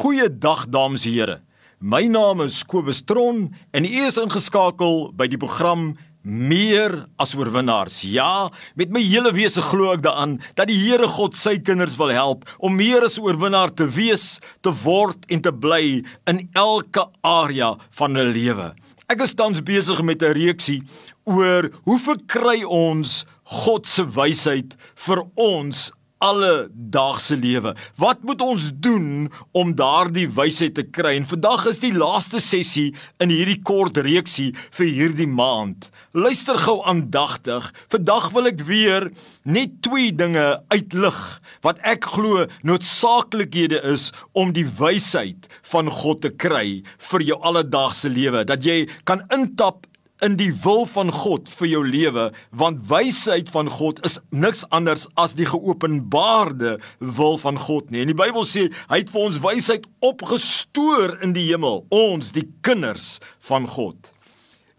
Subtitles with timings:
[0.00, 1.34] Goeiedag dames en here.
[1.78, 5.90] My naam is Kobus Tron en u is ingeskakel by die program
[6.24, 7.98] Meer as oorwinnaars.
[8.08, 8.48] Ja,
[8.80, 12.48] met my hele wese glo ek daaraan dat die Here God sy kinders wil help
[12.64, 16.00] om meer as oorwinnaar te wees, te word en te bly
[16.32, 18.72] in elke area van hulle lewe.
[19.12, 20.80] Ek is tans besig met 'n reeksie
[21.28, 23.26] oor hoe verkry ons
[23.60, 25.90] God se wysheid vir ons
[26.20, 27.72] alledaagse lewe.
[28.00, 31.16] Wat moet ons doen om daardie wysheid te kry?
[31.16, 32.90] En vandag is die laaste sessie
[33.24, 35.88] in hierdie kort reeksie vir hierdie maand.
[36.12, 37.70] Luister gou aandagtig.
[37.92, 39.08] Vandag wil ek weer
[39.48, 41.20] net twee dinge uitlig
[41.64, 46.80] wat ek glo noodsaaklikhede is om die wysheid van God te kry
[47.10, 48.44] vir jou alledaagse lewe.
[48.44, 49.86] Dat jy kan intap
[50.24, 52.26] in die wil van God vir jou lewe
[52.62, 58.02] want wysheid van God is niks anders as die geopenbaarde wil van God nie.
[58.04, 62.46] En die Bybel sê hy het vir ons wysheid opgestoor in die hemel, ons die
[62.66, 64.12] kinders van God.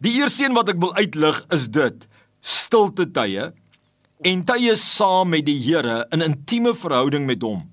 [0.02, 2.08] Die eerste een wat ek wil uitlig is dit:
[2.42, 3.52] stilte tye
[4.26, 7.66] en tye saam met die Here in intieme verhouding met hom.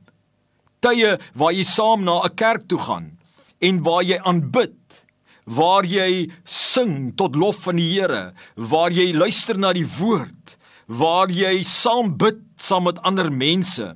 [0.84, 3.16] Tye waar jy saam na 'n kerk toe gaan
[3.60, 4.76] en waar jy aanbid
[5.48, 6.28] waar jy
[6.78, 8.32] sing tot lof van die Here,
[8.70, 10.54] waar jy luister na die woord,
[10.86, 13.94] waar jy saam bid saam met ander mense.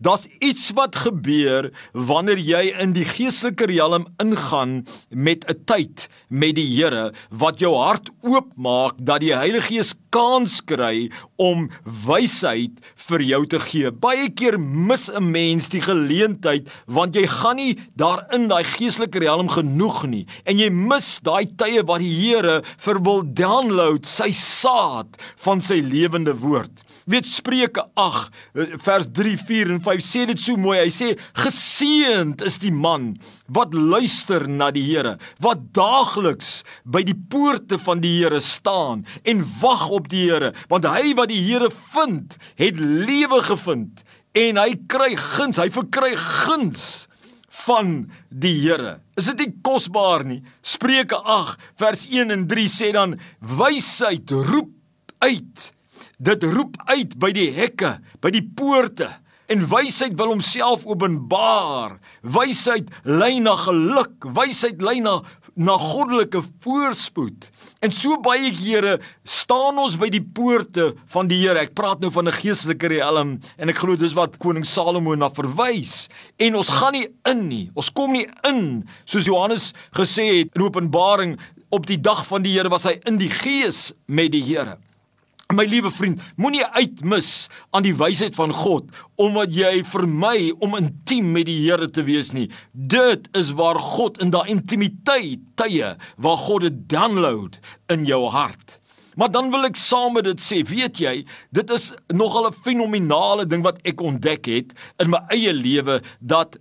[0.00, 6.54] Daar's iets wat gebeur wanneer jy in die geestelike riem ingaan met 'n tyd met
[6.56, 13.20] die Here wat jou hart oopmaak dat die Heilige Gees kans kry om wysheid vir
[13.22, 13.90] jou te gee.
[13.90, 19.48] Baie keer mis 'n mens die geleentheid want jy gaan nie daarin daai geestelike riem
[19.48, 25.20] genoeg nie en jy mis daai tye wat die Here vir wil download sy saad
[25.36, 28.32] van sy lewende woord weet Spreuke 8
[28.80, 30.78] vers 3 4 en 5 sê dit so mooi.
[30.78, 31.08] Hy sê
[31.40, 33.16] geseënd is die man
[33.50, 39.42] wat luister na die Here, wat daagliks by die poorte van die Here staan en
[39.60, 44.04] wag op die Here, want hy wat die Here vind, het lewe gevind
[44.38, 46.84] en hy kry guns, hy verkry guns
[47.66, 49.00] van die Here.
[49.18, 50.40] Is dit nie kosbaar nie?
[50.62, 54.72] Spreuke 8 vers 1 en 3 sê dan wysheid roep
[55.20, 55.70] uit
[56.20, 59.08] Dit roep uit by die hekke, by die poorte
[59.50, 61.98] en wysheid wil homself openbaar.
[62.22, 65.20] Wysheid lei na geluk, wysheid lei na
[65.60, 67.48] na goddelike voorspoed.
[67.84, 68.94] En so baie kere
[69.28, 71.58] staan ons by die poorte van die Here.
[71.66, 75.28] Ek praat nou van 'n geestelike riem en ek glo dis wat koning Salomo na
[75.28, 76.08] verwys.
[76.38, 77.70] En ons gaan nie in nie.
[77.74, 81.38] Ons kom nie in soos Johannes gesê het in Openbaring
[81.70, 84.78] op die dag van die Here was hy in die gees met die Here.
[85.50, 91.32] My liewe vriend, moenie uitmis aan die wysheid van God omdat jy vermy om intiem
[91.34, 92.46] met die Here te wees nie.
[92.70, 97.58] Dit is waar God in daai intimiteit tye waar God dit download
[97.90, 98.78] in jou hart.
[99.18, 101.14] Maar dan wil ek saam met dit sê, weet jy,
[101.50, 104.70] dit is nogal 'n fenominale ding wat ek ontdek het
[105.02, 106.56] in my eie lewe dat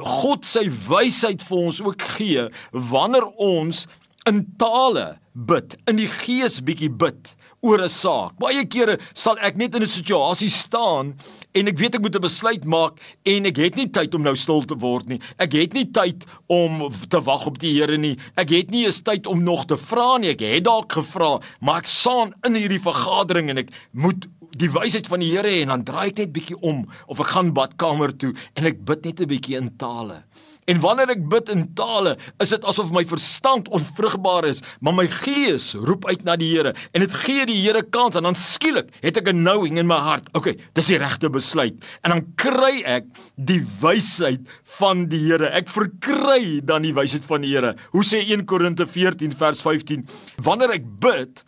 [0.00, 3.86] God sy wysheid vir ons ook gee wanneer ons
[4.24, 8.38] in tale bid, in die gees bietjie bid oor 'n saak.
[8.38, 11.14] Baie kere sal ek net in 'n situasie staan
[11.54, 14.36] en ek weet ek moet 'n besluit maak en ek het nie tyd om nou
[14.36, 15.20] stil te word nie.
[15.38, 18.16] Ek het nie tyd om te wag op die Here nie.
[18.36, 20.30] Ek het nie eens tyd om nog te vra nie.
[20.30, 24.26] Ek het dalk gevra, maar ek staan in hierdie vergadering en ek moet
[24.58, 27.52] die wysheid van die Here en dan draai ek net bietjie om of ek gaan
[27.54, 30.24] badkamer toe en ek bid net 'n bietjie in tale.
[30.70, 35.06] En wanneer ek bid in tale, is dit asof my verstand onvrugbaar is, maar my
[35.24, 38.90] gees roep uit na die Here en dit gee die Here kans en dan skielik
[39.02, 40.28] het ek 'n knowing in my hart.
[40.34, 41.74] Okay, dis die regte besluit.
[42.04, 43.04] En dan kry ek
[43.36, 44.40] die wysheid
[44.78, 45.50] van die Here.
[45.50, 47.74] Ek verkry dan die wysheid van die Here.
[47.90, 50.06] Hoe sê 1 Korinte 14 vers 15?
[50.42, 51.44] Wanneer ek bid,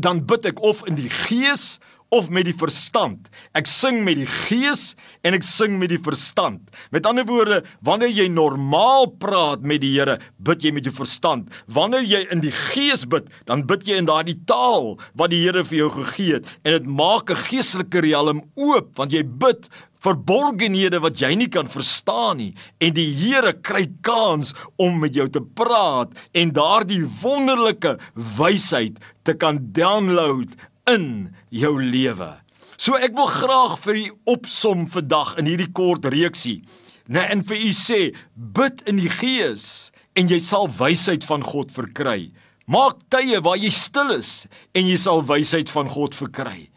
[0.00, 1.78] dan bid ek of in die gees
[2.10, 3.30] of met die verstand.
[3.58, 4.94] Ek sing met die gees
[5.26, 6.60] en ek sing met die verstand.
[6.94, 11.50] Met ander woorde, wanneer jy normaal praat met die Here, bid jy met jou verstand.
[11.70, 15.64] Wanneer jy in die gees bid, dan bid jy in daardie taal wat die Here
[15.64, 19.68] vir jou gegee het en dit maak 'n geestelike riem oop want jy bid
[20.04, 22.52] verborgenhede wat jy nie kan verstaan nie
[22.84, 27.96] en die Here kry kans om met jou te praat en daardie wonderlike
[28.38, 30.52] wysheid te kan download
[30.90, 32.32] in jou lewe.
[32.76, 36.62] So ek wil graag vir u opsom vandag in hierdie kort reeksie.
[37.06, 38.00] Nee, en vir u sê,
[38.34, 42.32] bid in die gees en jy sal wysheid van God verkry.
[42.70, 46.70] Maak tye waar jy stil is en jy sal wysheid van God verkry.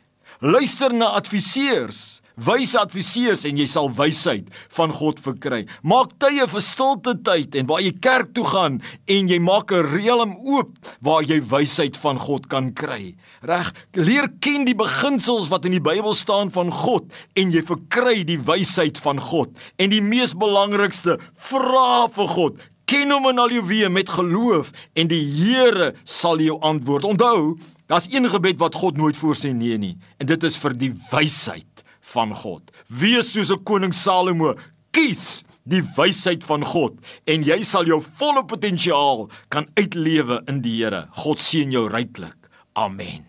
[0.44, 5.64] Luister na adviseurs wyse adviseurs en jy sal wysheid van God verkry.
[5.82, 8.80] Maak tye vir stilte tyd en waar jy kerk toe gaan
[9.10, 13.16] en jy maak 'n riem oop waar jy wysheid van God kan kry.
[13.42, 17.06] Reg, leer ken die beginsels wat in die Bybel staan van God
[17.36, 19.50] en jy verkry die wysheid van God.
[19.78, 22.58] En die mees belangrikste, vra vir God.
[22.86, 27.04] Ken hom in al jou weë met geloof en die Here sal jou antwoord.
[27.04, 27.58] Onthou,
[27.88, 31.87] daar's een gebed wat God nooit voorsê nee nie en dit is vir die wysheid
[32.14, 32.72] van God.
[32.88, 34.56] Wees soos 'n koning Salomo,
[34.92, 40.84] kies die wysheid van God en jy sal jou volle potensiaal kan uitlewe in die
[40.84, 41.08] Here.
[41.12, 42.38] God seën jou ryklik.
[42.76, 43.27] Amen.